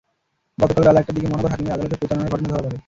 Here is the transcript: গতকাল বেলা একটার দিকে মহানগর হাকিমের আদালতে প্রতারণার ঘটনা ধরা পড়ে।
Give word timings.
গতকাল 0.57 0.83
বেলা 0.85 0.99
একটার 1.01 1.15
দিকে 1.15 1.27
মহানগর 1.27 1.51
হাকিমের 1.51 1.73
আদালতে 1.75 1.95
প্রতারণার 1.99 2.31
ঘটনা 2.33 2.47
ধরা 2.49 2.63
পড়ে। 2.63 2.77